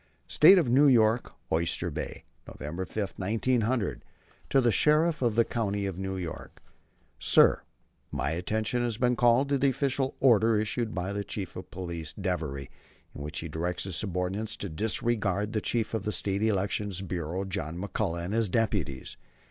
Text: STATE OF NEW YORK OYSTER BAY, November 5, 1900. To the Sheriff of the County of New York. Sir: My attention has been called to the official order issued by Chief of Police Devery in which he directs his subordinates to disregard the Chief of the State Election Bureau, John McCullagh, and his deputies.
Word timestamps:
STATE 0.27 0.57
OF 0.57 0.67
NEW 0.67 0.87
YORK 0.87 1.31
OYSTER 1.51 1.91
BAY, 1.91 2.23
November 2.47 2.85
5, 2.85 3.13
1900. 3.17 4.03
To 4.49 4.59
the 4.59 4.71
Sheriff 4.71 5.21
of 5.21 5.35
the 5.35 5.45
County 5.45 5.85
of 5.85 5.99
New 5.99 6.17
York. 6.17 6.63
Sir: 7.19 7.61
My 8.11 8.31
attention 8.31 8.81
has 8.81 8.97
been 8.97 9.15
called 9.15 9.47
to 9.49 9.59
the 9.59 9.69
official 9.69 10.15
order 10.19 10.59
issued 10.59 10.95
by 10.95 11.21
Chief 11.21 11.55
of 11.55 11.69
Police 11.69 12.15
Devery 12.19 12.69
in 13.13 13.21
which 13.21 13.41
he 13.41 13.47
directs 13.47 13.83
his 13.83 13.95
subordinates 13.95 14.55
to 14.55 14.69
disregard 14.69 15.53
the 15.53 15.61
Chief 15.61 15.93
of 15.93 16.01
the 16.01 16.11
State 16.11 16.41
Election 16.41 16.89
Bureau, 17.05 17.43
John 17.45 17.77
McCullagh, 17.77 18.25
and 18.25 18.33
his 18.33 18.49
deputies. 18.49 19.17